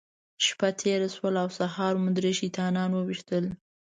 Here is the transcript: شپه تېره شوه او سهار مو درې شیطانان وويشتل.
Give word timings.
شپه 0.45 0.69
تېره 0.81 1.09
شوه 1.15 1.29
او 1.43 1.49
سهار 1.59 1.93
مو 2.01 2.09
درې 2.17 2.31
شیطانان 2.39 2.89
وويشتل. 2.93 3.45